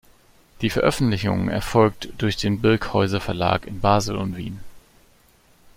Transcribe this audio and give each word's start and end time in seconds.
Die 0.61 0.71
Veröffentlichung 0.71 1.47
erfolgt 1.47 2.09
durch 2.17 2.35
den 2.35 2.59
Birkhäuser 2.59 3.21
Verlag 3.21 3.67
in 3.67 3.81
Basel 3.81 4.15
und 4.15 4.35
Wien. 4.35 4.59